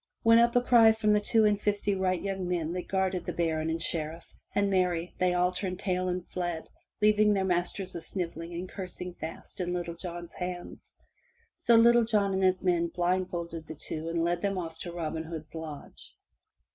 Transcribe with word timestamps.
Went 0.23 0.39
up 0.41 0.55
a 0.55 0.61
cry 0.61 0.91
from 0.91 1.13
the 1.13 1.19
two 1.21 1.45
and 1.45 1.61
fifty 1.61 1.93
wight 1.93 2.23
young 2.23 2.47
men 2.47 2.73
that 2.73 2.87
guarded 2.87 3.23
the 3.23 3.31
baron 3.31 3.69
and 3.69 3.79
sheriff, 3.79 4.33
and 4.55 4.67
marry! 4.67 5.13
they 5.19 5.35
all 5.35 5.51
turned 5.51 5.77
tail 5.79 6.09
and 6.09 6.27
fled, 6.27 6.67
leaving 7.03 7.35
their 7.35 7.45
masters 7.45 7.93
a 7.93 8.01
snivelling 8.01 8.51
and 8.55 8.67
cursing 8.67 9.13
fast 9.13 9.61
in 9.61 9.73
Little 9.73 9.93
John's 9.93 10.33
hands. 10.33 10.95
So 11.55 11.75
Little 11.75 12.03
John 12.03 12.33
and 12.33 12.41
his 12.41 12.63
men 12.63 12.87
blindfolded 12.87 13.67
the 13.67 13.75
two 13.75 14.09
and 14.09 14.23
led 14.23 14.41
them 14.41 14.57
off 14.57 14.79
to 14.79 14.91
Robin 14.91 15.21
Hood's 15.25 15.53
lodge. 15.53 16.15